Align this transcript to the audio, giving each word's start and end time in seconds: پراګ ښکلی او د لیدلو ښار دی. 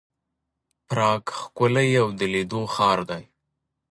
پراګ 0.87 1.23
ښکلی 1.39 1.89
او 2.01 2.07
د 2.19 2.21
لیدلو 2.33 2.61
ښار 2.75 2.99
دی. 3.09 3.23